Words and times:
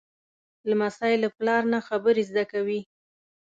لمسی 0.69 1.13
له 1.23 1.29
پلار 1.37 1.61
نه 1.73 1.79
خبرې 1.87 2.23
زده 2.29 2.43
کوي. 2.51 2.79